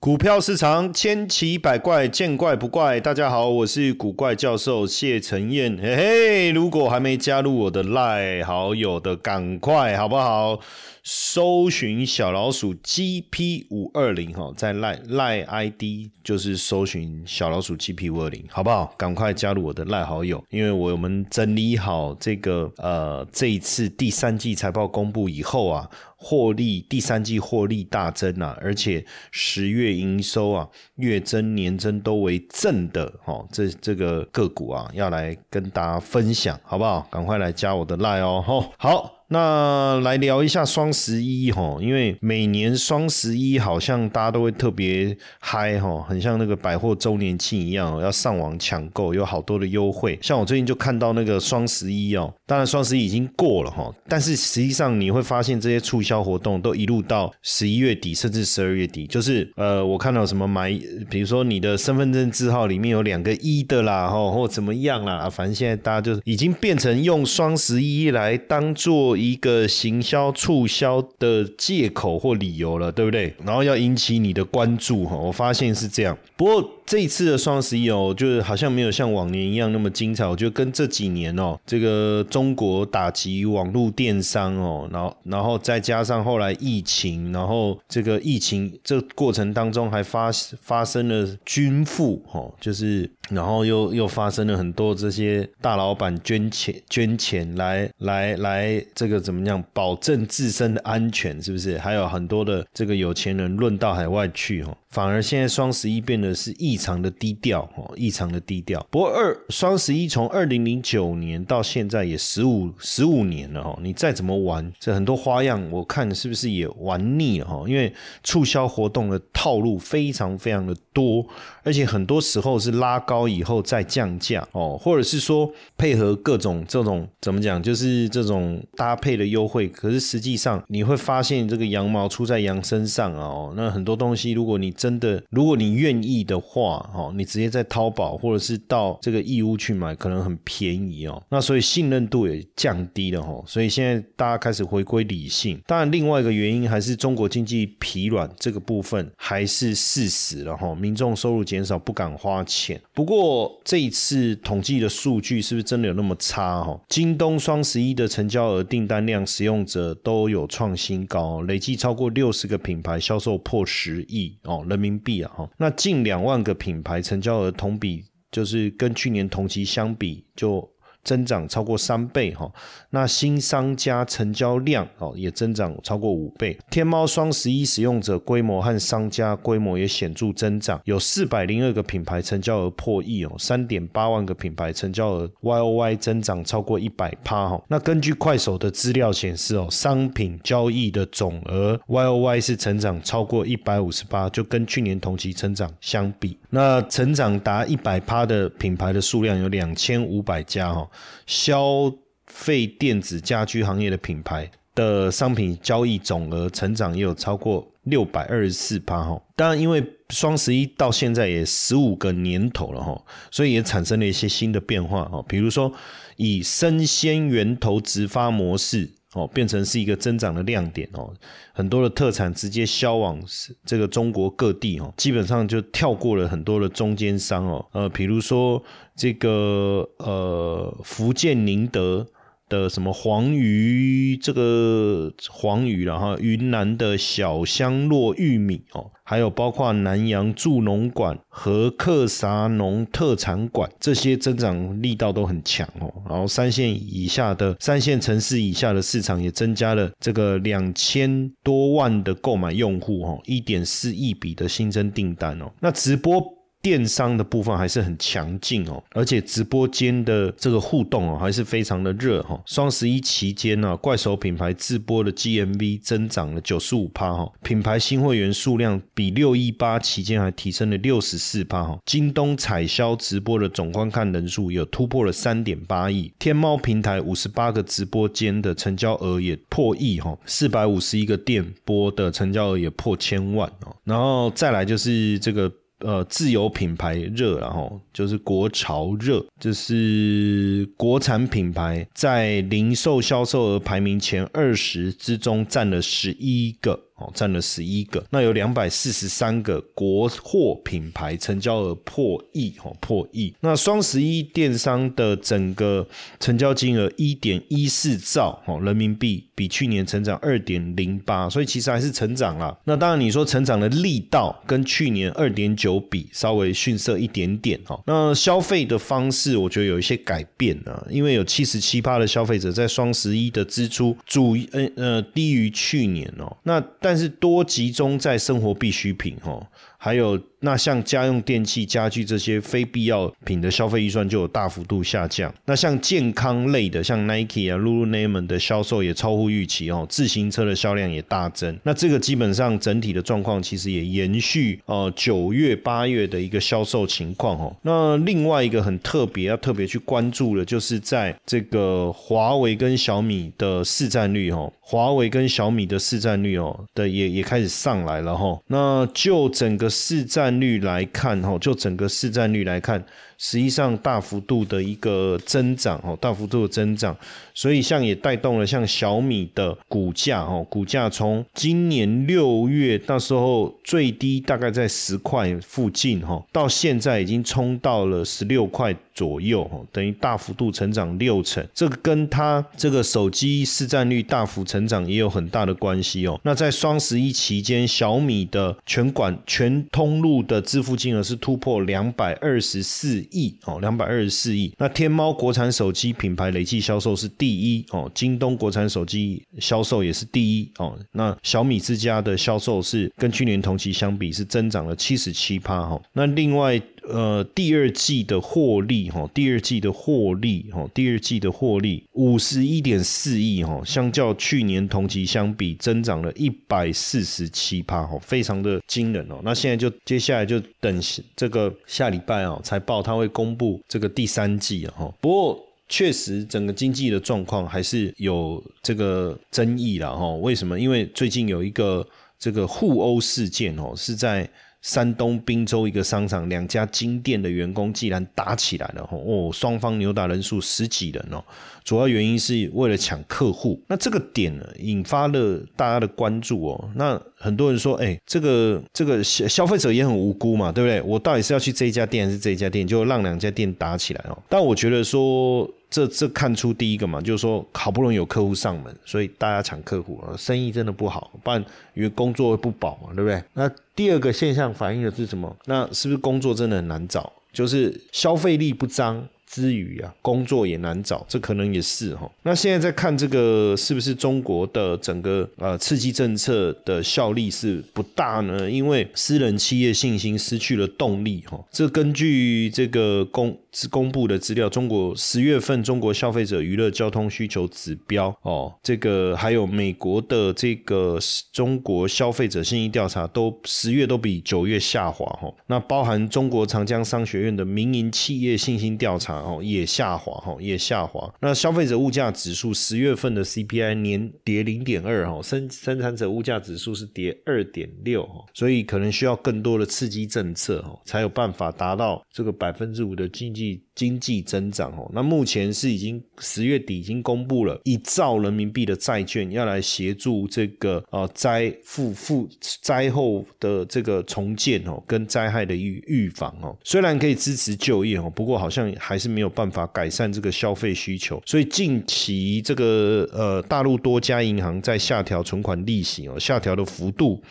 [0.00, 2.98] 股票市场千奇百怪，见怪不怪。
[2.98, 5.76] 大家好，我是古怪教授谢承彦。
[5.76, 10.58] 嘿嘿，如果还没加入我的赖好友的，赶快好不好？
[11.02, 18.94] 搜寻小老鼠 GP 五二零哈，在赖赖 ID 就是搜寻小老鼠 GP 五二零，好不好？
[18.96, 25.90] 赶快加入我的赖好友，因为我们整理好这个呃这一次第三季财报公布以后啊。
[26.22, 37.08] 获利第三季获利大增啊，而且十月营收啊月增年增都为正的哦，这这个个股啊要来跟大家分享，好不好？
[37.10, 39.19] 赶快来加我的赖哦，吼，好。
[39.32, 50.18] 那来聊一下双十一哈，因为每年双十一好像大家都会特别嗨哈，很像那个百货周年庆一样，要上网抢购，有好多的优惠。
[50.20, 59.06] 像我最近就看到那个双十一哦，当然双十一已经过了哈，但是实际上你会发现这些促销活动都一路到十一月底，甚至十二月底。
[59.06, 60.76] 就是呃，我看到什么买，
[61.08, 69.19] 比如说你的身份证字号里面有两个一的啦，哈，或怎么样啦，反正现在大家就已经变成用双十一来当做。
[69.20, 73.34] 一个行销促销的借口或理由了，对不对？
[73.44, 76.16] 然后要引起你的关注哈，我发现是这样。
[76.36, 80.26] 不过这一次的双十一哦，就是好像没有像往年一样那么精彩。
[80.26, 99.10] 我觉得跟这几年哦，这个中国打击网络电商哦，然后然后再加上后来疫情，然后这个疫情这过程当中还发发生了军富哦，就是然后又又发生了很多这些大老板捐钱捐钱来来来这。
[99.10, 101.42] 个怎么样保证自身的安全？
[101.42, 104.62] 是不是还有很多的这个有钱人论到海外去？
[104.62, 104.72] 哈。
[104.90, 108.84] 反而现在双十一变得是异常的低调哦，异常的低调。
[108.90, 117.64] 不过二双十一从二零零九年到现在也十五十五年了哦，你再怎么玩，这很多花样，我看是不是也玩腻了哈？
[117.68, 117.92] 因为
[118.24, 121.24] 促销活动的套路非常非常的多，
[121.62, 125.48] 而且很多时候是拉高以后再降价哦，或者是说
[125.78, 129.68] 配合各种这种怎么讲，就是这种搭配的优惠。
[129.68, 141.22] 可是实际上你会发现这个羊毛出在羊身上哦，那很多东西如果你真的，如果你愿意的话，哦，你直接在淘宝或者是到这个义乌去买，可能很便宜哦。
[141.28, 143.44] 那所以信任度也降低了哈。
[143.46, 145.60] 所以现在大家开始回归理性。
[145.66, 150.74] 当然，另外一个原因还是中国经济疲软这个部分还是事实了哈。
[150.74, 152.80] 民众收入减少，不敢花钱。
[152.94, 156.80] 不过这一次统计的数据是不是真的有那么差哈？
[156.88, 164.64] 京东双十一的成交额、订单量、使用者都有创新高，累计超过六十个品牌销售破十亿哦。
[164.70, 170.66] 人民币啊，哈，那近两万个品牌成交额同比就是跟去年同期相比就。
[171.02, 172.50] 增长超过三倍哈，
[172.90, 176.58] 那新商家成交量哦也增长超过五倍。
[176.70, 187.62] 天猫双十一使用者规模和商家规模也显著增长，有四百零二个品牌成交额破亿哦，三点八万个品牌成交额 Y O Y 增长超过一百趴哈。
[187.68, 200.86] 那根据快手的资料显示哦，商品交易的总额 Y O Y 是成长超过一百五十八，就跟去年同期成长相比，那成长达一百趴的品牌的数量有两千五百家哈。
[201.26, 201.92] 消
[202.26, 209.20] 费电子家居行业的品牌的商品交易总额成长也有超过六百二十四趴哈。
[209.34, 215.24] 当然，因为双十一到现在也十五个年头了哈，所以也产生了一些新的变化哈。
[215.28, 215.72] 比如说，
[216.16, 218.90] 以生鲜源头直发模式。
[219.14, 221.12] 哦，变成是一个增长的亮点哦，
[221.52, 223.20] 很多的特产直接销往
[223.64, 228.62] 这个中国各地哦，基本上就跳过了很多的中间商哦，呃，比如说
[228.94, 232.06] 这个呃福建宁德。
[232.50, 245.90] 的什么黄鱼，这个黄鱼然后云南的小香糯玉米哦，还有包括南洋助农馆和克萨农特产馆，这些增长力道都很强哦。
[246.08, 255.50] 然后三线以下的三线城市以下的市场也增加了这个两千多万的购买用户哦，一点四亿笔的新增订单哦。
[255.60, 256.39] 那直播。
[256.62, 262.40] 电商的部分还是很强劲哦，而且直播间的这个互动哦还是非常的热哈。
[262.44, 271.78] 双十一期间呢，怪手品牌自播的 GMV 增长了九十五趴哈，品牌新会员数量比六一八期间还提升了六十四趴哈。
[271.86, 283.74] 京东彩销直播的总观看人数有突破了三点八亿，天猫平台五十八个直播间的成交额也破亿哈，四百五十一个店播的成交额也破千万哦。
[283.84, 285.50] 然后再来就是这个。
[285.80, 296.78] 呃，自有品牌热，然后就是国潮热，就是国产品牌在零售销售额排名前二十之中占了十一个。
[297.00, 298.04] 哦，占了十一个。
[298.10, 303.34] 那有两百四十三个国货品牌成交额破亿，哦，破亿。
[303.40, 305.88] 那双十一电商的整个
[306.18, 312.54] 成交金额一点一四兆哦人民币，比去年成长二点零八，所以其实还是成长了。
[312.64, 317.82] 那当然你说成长的力道跟去年二点九比稍微逊色一点点，哈。
[317.86, 329.46] 那消费的方式我觉得有一些改变啊，因为有七十七趴的消费者在双十一的支出主呃呃低于去年哦，那但是多集中在生活必需品哦，
[329.78, 330.20] 还有。
[330.40, 335.32] 那像家用电器、家具这些非必要品的消费预算就有大幅度下降。
[335.44, 341.58] 那像健康类的，像 Nike 啊、Lululemon 的销售也超乎预期哦，自行车的销量也大增。
[341.62, 347.54] 那这个基本上整体的状况其实也延续哦九月、八月的一个销售情况哦。
[347.60, 358.40] 那另外一个很特别要特别去关注的，就是在这个华为跟小米的市占率哦，华为跟小米的市占率哦的也也开始上来了哈。
[358.46, 360.29] 那就整个市占。
[360.38, 362.84] 率来看，哈，就整个市占率来看。
[363.22, 366.96] 实际上大幅度的一个增长哦，大幅度的增长，
[367.34, 386.18] 所以像也带动了像小米的股价哦，股价从今年六月那时候最低大概在十块附近哈，到现在已经冲到了十六块左右哦，等于大幅度成长六成，这个跟它这个手机市占率大幅成长也有很大的关系哦。
[386.22, 393.06] 那在双十一期间，小米的全管全通路的支付金额是突破两百二十四。
[393.10, 394.52] 亿哦，两百二十四亿。
[394.58, 400.78] 那天猫国产手机品牌累计销售是第一哦，京东国产手机销售也是第一哦。
[400.92, 405.80] 那小米之家的销售是跟去年同期相比是增长了七十七趴哈。
[405.92, 406.60] 那另外。
[406.88, 419.20] 呃，第二季的获利哈，第二季的获利哈，第二季的获利五十一点四亿哈，相较去年同期相比，增长了一百四十七趴哈，非常的惊人哦。
[419.22, 420.82] 那现在就接下来就等
[421.14, 424.92] 这个下礼拜啊，财报它会公布这个第三季哈。
[425.00, 430.14] 不过确实整个经济的状况还是有这个争议了哈。
[430.16, 430.58] 为什么？
[430.58, 431.86] 因为最近有一个
[432.18, 434.28] 这个互殴事件哦，是在。
[434.62, 441.24] 山东滨州一个商场，两家金店的员工竟然打起来了哦，双方扭打人数十几人哦，
[441.64, 443.58] 主要原因是为了抢客户。
[443.68, 446.70] 那这个点呢，引发了大家的关注哦。
[446.74, 450.82] 那很多人说，哎，这个这个消消费者也很无辜嘛，对不对？
[450.82, 454.18] 我到底是要去这一家店还是这一家店，就让两家店打起来哦。
[454.28, 455.50] 但我觉得说。
[455.70, 461.40] 这这看出第一个嘛，就是说好不容易有客户上门，所以大家抢客户啊，生意真的不好，不然
[461.74, 463.22] 因为工作不保嘛，对不对？
[463.34, 465.34] 那第二个现象反映的是什么？
[465.46, 467.12] 那是不是工作真的很难找？
[467.32, 469.08] 就是消费力不彰。
[469.30, 472.10] 之余啊，工作也难找，这可能也是哈。
[472.24, 478.50] 那现在在看这个是不是中国的整个呃刺激政策的效力是不大呢？
[478.50, 481.40] 因为私人企业信心失去了动力哈。
[481.52, 483.38] 这根据这个公
[483.70, 490.98] 公布的资料，中国十月份中国消费者娱乐交通需求指标哦，这个还有美国的这个
[491.32, 495.32] 中国消费者信心调查都十月都比九月下滑哈。
[495.46, 499.19] 那包含中国长江商学院的民营企业信心调查。
[499.20, 501.12] 哦，也下滑，哈，也下滑。
[501.20, 513.62] 那消费者物价指数十月份的 CPI 年跌零点二，哈，生生产者物价指数是跌二点六，哈，所以可能需要更多的刺激政策，哈，才有办法达到这个百分之五的经济。
[513.80, 522.28] 经济增长哦，那目前是已经十月底已经公布了一兆人民币的债券，要来协助这个呃灾复复
[522.60, 526.54] 灾后的这个重建哦，跟灾害的预预防哦。
[526.62, 531.22] 虽然可以支持就业哦，不过好像还是没有办法改善这个消费需求。
[531.24, 537.22] 所以近期这个呃大陆多家银行在下调存款利息哦，下调的幅度。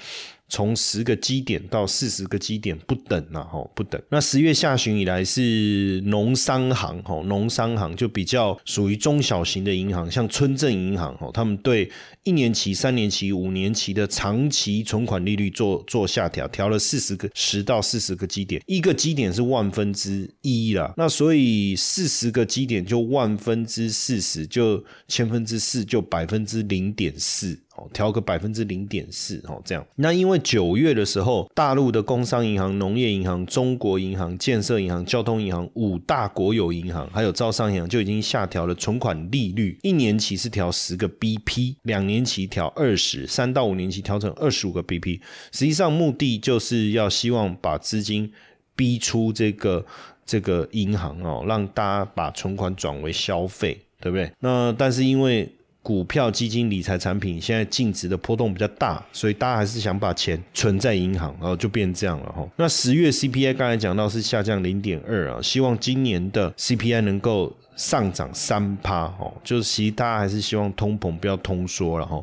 [0.50, 4.01] 从十个基点到四十个基点不等呐，吼不等。
[4.10, 11.89] 那十月下旬以来是农商行，吼农商行就比较属于中小型的银行，像村镇银行，吼他们对
[12.24, 20.94] 一年期、三年期、五年期的长期存款利率做做下调，调了四十个十到四十个基点，一个基点是万分之一啦。
[20.98, 27.60] 那所以四十个基点就万分之四十，就千分之四，就百分之零点四。
[27.93, 29.86] 调个百分之零点四哦，这样。
[29.95, 45.19] 那因为九月的时候，大陆的工商银行、农业银行、中国银行、建设银行、交通银行五大国有银行，还有招商银行就已经下调了存款利率，一年期是调十个 BP，两年期调二十，三到五年期调成二十五个 BP。
[45.51, 48.31] 实际上目的就是要希望把资金
[48.75, 49.86] 逼出这个
[50.25, 54.31] 这个银行哦，让大家把存款转为消费，对不对？
[54.39, 55.50] 那但是因为
[55.81, 62.48] 股票、基金、理财产品现在净值的波动比较大，所以大家还是想把钱存在银行，然后就变这样了哈。
[62.57, 67.55] 那十月 CPI 刚才讲到是下降零点二啊，希望今年的 CPI 能够。
[67.79, 72.21] 上涨三趴哦，就是其实大家还是希望通膨不要通缩了哈。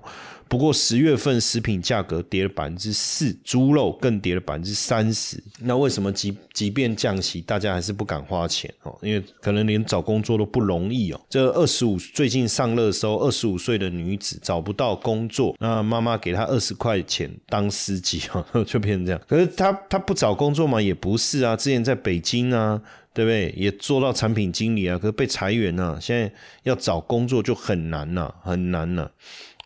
[0.49, 5.43] 不过十月份食品价格跌了百分之四，猪肉更跌了百分之三十。
[5.61, 8.97] 那为什么即即便降息，大家还是不敢花钱哦？
[9.03, 11.21] 因为可能连找工作都不容易哦。
[11.29, 19.21] 这二十五最近上热搜，二十五岁的女子找不到工作，那妈妈给她二十块钱当司机哦， 就变成这样。
[19.29, 20.81] 可是她她不找工作嘛？
[20.81, 22.81] 也不是啊，之前在北京啊。
[23.17, 23.51] 对不对？
[23.57, 26.31] 也做到产品经理啊，可是被裁员了，现在
[26.65, 29.11] 要找工作就很难了，很难了。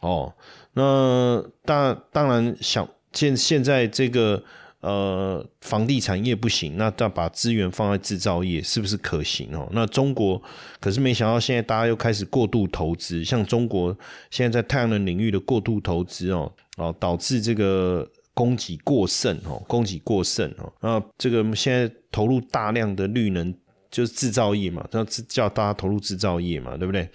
[0.02, 0.32] 哦，
[0.74, 4.42] 那当当然想现现在这个
[4.80, 9.68] 呃房地产业不行，那再把资源放在制造业，是不是可行哦？
[9.72, 10.40] 那中国
[10.80, 13.96] 可是没想到，现在大家又开始过度投资，像中国
[14.30, 18.08] 现在在太阳能领域的过度投资哦，哦导致这个。
[18.32, 23.52] 供给过剩哦，供给过剩哦，那这个现在投入大量的绿能，
[23.90, 27.06] 就是制造业嘛，要叫大家投入制造业嘛，对不对？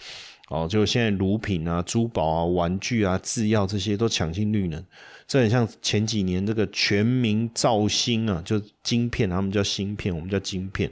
[0.50, 4.84] 哦，就现在乳品啊、珠宝啊、玩具啊、制药这些都抢进绿能，
[5.28, 10.92] 这很像前几年这个全民造芯啊，就晶片，他们叫芯片，我们叫晶片。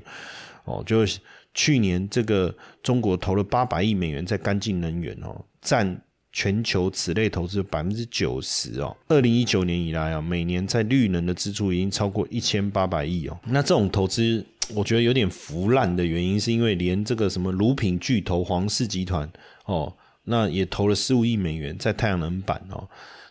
[0.65, 1.05] 哦，就
[1.53, 6.01] 去年这个中国投了八百亿美元在干净能源哦，占。
[6.35, 13.39] 全球此类投资百分之九十哦，二零一九年以来啊，每年在绿能的支出已经超过一千八百亿哦。
[13.45, 14.43] 那这种投资，
[14.75, 19.31] 我觉得有点腐烂的原因，是因为连这个什么乳品巨头皇氏集团
[19.65, 22.87] 哦，那也投了十五亿美元在太阳能板哦，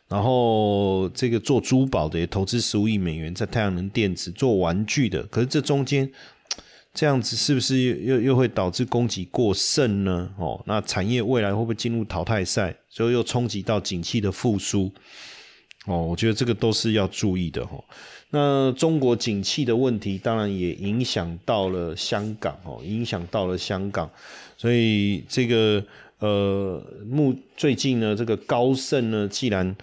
[0.08, 6.10] 然后这个做珠宝的也投资十五亿美元在太阳能电池，做玩具的，可是这中间。
[6.94, 10.30] 这样子是不是又又又会导致供给过剩呢？
[10.36, 14.92] 哦，那产业未来会不会进入淘汰赛，所以又冲击到景气的复苏？
[15.86, 17.82] 哦，我觉得这个都是要注意的哈。
[18.34, 24.10] 那中国景气的问题，当然也影响到了香港哦，影响到了香港。
[24.56, 25.84] 所以这个
[26.18, 29.76] 呃，目最近呢，这个高盛呢，既然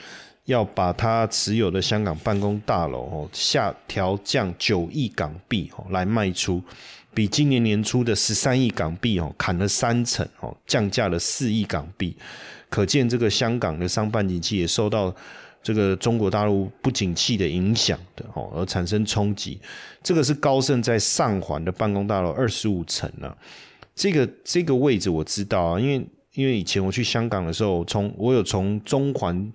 [0.46, 6.60] 要把它持有的香港办公大楼哦下调降九亿港币哦来卖出。
[7.14, 12.16] 比今年年初的十三亿港币哦，砍了三成哦，降价了四亿港币，
[12.70, 15.14] 可见这个香港的商办景气也受到
[15.62, 19.60] 这个中国大陆不景气的影响的哦，而产生冲击。
[20.02, 23.36] 这个是高盛在上环的办公大楼二十五层啊，
[23.96, 29.52] 这个这个位置我知道啊，因为因为以前我去香港的时候，从我有从中环。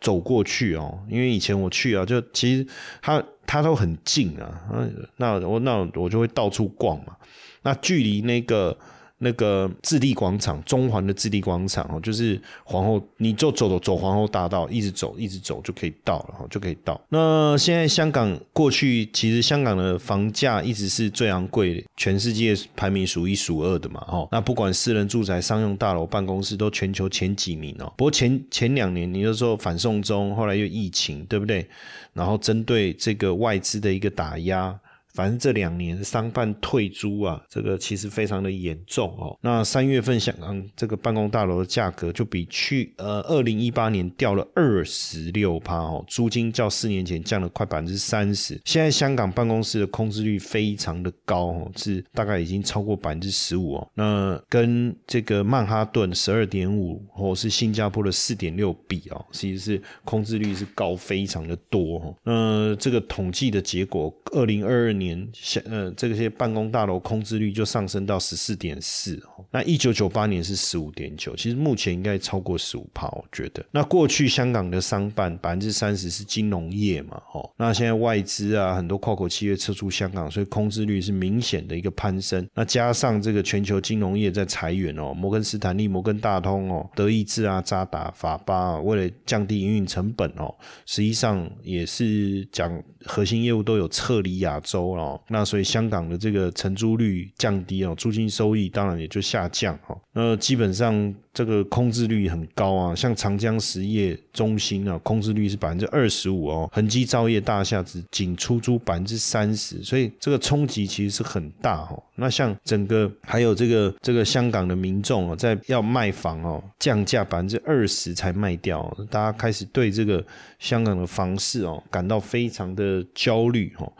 [0.00, 2.66] 走过去哦，因为以前我去啊，就其实
[3.00, 7.16] 它它都很近啊，那我那我就会到处逛嘛，
[7.62, 8.76] 那距离那个。
[9.24, 17.00] 那个置地广场，中环的置地广场哦，就是皇后，你就走走走皇后大道，一直走一直走就可以到了哈，就可以到。
[17.08, 24.28] 那现在香港过去其实香港的房价一直是最昂贵，全世界排名数一数二的嘛哈。
[24.30, 27.90] 那不管私人住宅、商用大楼、办公室，都全球前几名哦。
[27.96, 31.66] 不过前前两年，你就说反送中，后来又疫情，对不对？
[32.12, 34.78] 然后针对这个外资的一个打压。
[35.14, 39.38] 反正这两年商办退租啊，这个其实非常的严重哦。
[39.40, 48.60] 那三月份香港这个办公大楼的价格就比去呃二零一八年掉了二十六趴哦，租金较四年前降了快百分之三十。
[48.64, 53.88] 现在香港办公室的空置率非常的高哦，是大概已经超过百分之十五哦。
[53.94, 62.16] 那跟这个曼哈顿十二点五或是新加坡的四点六比哦，其实是空置率是高非常的多哦。
[62.24, 65.03] 那这个统计的结果，二零二二年。
[65.04, 65.28] 年，
[65.66, 69.44] 呃，这些办公大楼空置率就上升到十四点四哦。
[69.50, 73.64] 那一九九八年是十五点九，其实目前应该超过十五趴，我觉得。
[73.70, 82.46] 那过去香港的商办百分之三十是金融业嘛，哦，那现在外资啊，很多跨国企业撤出香港，所以空置率是明显的一个攀升。
[82.54, 90.54] 那加上这个全球金融业在裁员哦，摩根斯坦利、摩根大通哦、德意志啊、渣打、法巴，为了降低营运成本哦，
[90.86, 94.93] 实际上也是讲核心业务都有撤离亚洲。
[94.96, 99.98] 哦，那所以香港的这个承租率降低哦，租金收益当然也就下降哦。
[100.12, 112.02] 那基本上这个空置率很高啊，像长江实业中心啊，空置率是百分之二十五哦，恒基造业大厦只仅出租百分之三十，所以这个冲击其实是很大哦。
[112.16, 120.24] 那像整个还有这个这个香港的民众哦，在要卖房哦，降价百分之二十才卖掉，大家开始对这个
[120.60, 123.92] 香港的房市哦感到非常的焦虑哦。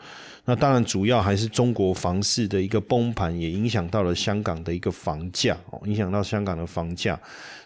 [0.47, 7.19] 那当然，主要还是中国房市的一个崩盘，也影响到了香港的一个房价哦，影响到香港的房价。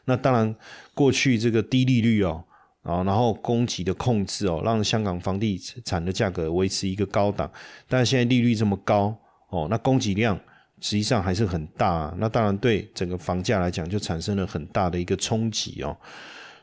[0.06, 0.56] 那当然，
[0.94, 2.42] 过去这个低利率哦，
[2.84, 7.52] 啊，然后供给的控制哦，让香港房地产的价格维持一个高档。
[7.90, 9.14] 但是现在利率这么高
[9.50, 10.40] 哦，那供给量
[10.80, 12.16] 实际上还是很大。
[12.18, 15.98] 那当然对整个房价来讲，就产生了很大的一个冲击哦。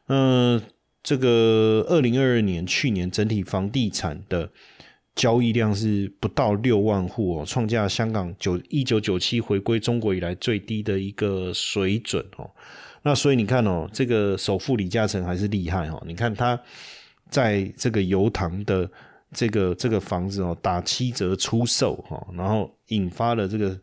[0.09, 0.63] 嗯，
[1.03, 4.51] 这个二零二二年去年整体房地产的。
[5.17, 12.49] 交易量是不到六万户哦，创下香港九一九九七回归中国以来最低的一个水准哦。
[13.03, 16.01] 那所以你看哦，这个首富李嘉诚还是厉害哦。
[16.07, 16.57] 你看他
[17.29, 18.89] 在这个油塘的
[19.33, 23.81] 这个这个房子哦，打七折出售哈，然后引发了这个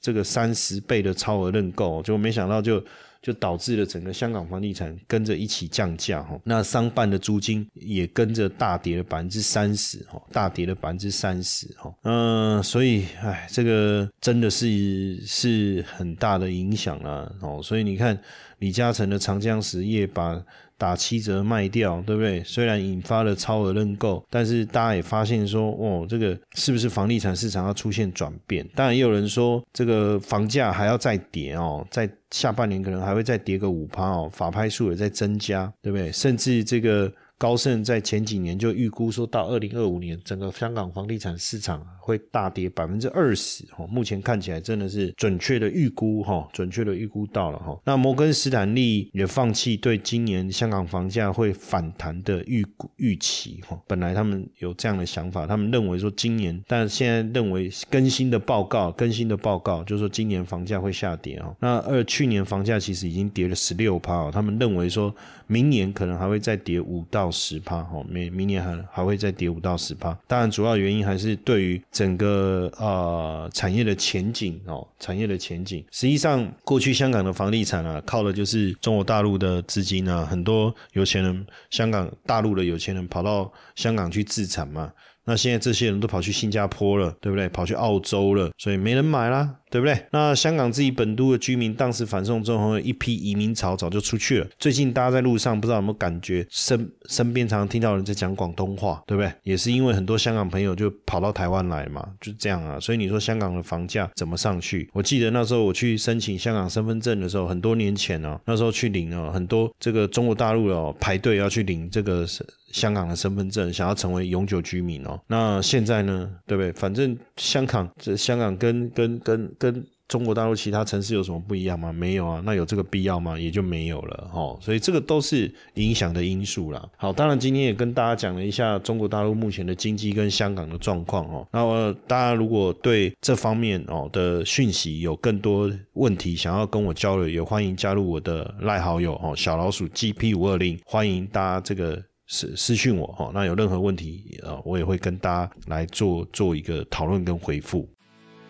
[0.00, 2.80] 这个三十倍的超额认购，就没想到就。
[3.22, 18.18] 就导致了整个香港房地产跟着一起降价哈，那商办的租金也跟着大跌了百分之三十哈，大跌了百分之三十哈，嗯，所以哎，这个真的是是很大的影响啊哦，所以你看
[18.58, 20.42] 李嘉诚的长江实业把。
[20.78, 22.42] 打七折卖掉，对不对？
[22.44, 28.66] 虽然引发了超额认购，但是大家也发现说，哦，这个是不是房地产市场要出现转变？
[28.74, 36.10] 当然，也有人说，这个房价还要再跌哦，在下半年可能还会再跌个五趴哦，法拍数也在增加，对不对？
[36.12, 37.12] 甚至这个。
[37.38, 43.64] 高盛在前几年就预估说，到二零二五年，整个香港房地产市场会大跌百分之二十。
[43.72, 47.78] 哈，目前看起来真的是准确的预估，哈，准确的预估到了，哈。
[47.84, 53.78] 那摩根斯坦利也放弃对今年香港房价会反弹的预预期，哈。
[53.86, 61.54] 本来他们有这样的想法，他们认为说今年，但现在认为更新的报告，更新的报告就是说今年房价会下跌，哈。
[61.60, 65.14] 那二去年房价其实已经跌了十六趴，他们认为说
[65.46, 67.30] 明年可能还会再跌五到。
[67.36, 70.16] 十趴哈，明明年还还会再跌五到十趴。
[70.26, 75.82] 当然，主要原因还是对于整个啊产业的前景哦，产业的前景。
[75.90, 84.92] 实际上，过去香港的房地产啊，靠的就是中国大陆的资金啊，很多有钱人，香港大陆的有钱人跑到香港去自产嘛。
[85.24, 87.48] 那现在这些人都跑去新加坡了，对不对？
[87.48, 89.56] 跑去澳洲了，所以没人买啦。
[89.70, 90.00] 对不对？
[90.12, 94.46] 那香港自己本都的居民，当时反送中后一批移民潮早就出去了。
[94.58, 99.32] 最近大家在路上，不知道有没有感觉身身边常常听到人在讲广东话，对不对？
[99.42, 102.78] 也是因为很多香港朋友就跑到台湾来嘛，就这样啊。
[102.78, 104.88] 所以你说香港的房价怎么上去？
[104.92, 112.26] 我记得那时候我去申请香港身份证的时候，很多年前哦，那时候去领哦，很多这个中国大陆哦排队要去领这个
[112.72, 115.18] 香港的身份证，想要成为永久居民哦。
[115.26, 116.72] 那现在呢，对不对？
[116.72, 119.86] 反正香港这香港跟跟跟跟。
[120.08, 121.92] 中国大陆其他城市有什么不一样吗？
[121.92, 123.36] 没有啊，那有这个必要吗？
[123.36, 124.56] 也就没有了哈。
[124.60, 126.88] 所以这个都是影响的因素啦。
[126.96, 131.44] 好，当然今天也跟大家讲了一下中国大陆目前的经济跟香港的状况哦。
[131.50, 143.32] 那大家如果对这方面哦的讯息有更多问题想要跟我交流，也欢迎加入我的赖好友哦，小老鼠 GP 五二零，欢迎大家这个私私讯我哈。
[143.34, 147.88] 那有任何问题啊，我也会跟大家来做做一个讨论跟回复。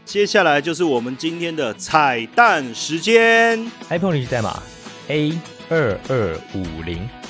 [0.06, 3.60] 接下来就是我们今天的彩蛋时间。
[3.88, 4.62] iPhone 历史代码
[5.08, 5.36] A
[5.68, 7.25] 二二五零。